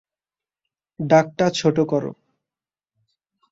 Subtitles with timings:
[0.99, 2.11] ডাকটা ছোট করো।